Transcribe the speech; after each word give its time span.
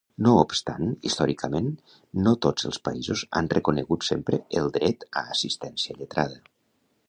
No 0.25 0.31
obstant, 0.43 0.87
històricament, 1.09 1.67
no 2.27 2.33
tots 2.45 2.67
els 2.71 2.81
països 2.89 3.23
han 3.41 3.51
reconegut 3.55 4.09
sempre 4.11 4.41
el 4.63 4.73
dret 4.79 5.09
a 5.23 5.27
assistència 5.37 6.01
lletrada. 6.03 6.45